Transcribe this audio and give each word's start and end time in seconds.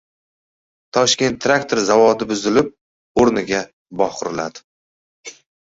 Toshkent 0.97 1.37
traktor 1.43 1.81
zavodi 1.91 2.27
buzilib, 2.33 2.73
o‘rnida 3.25 3.63
bog‘ 4.03 4.19
quriladi 4.23 4.69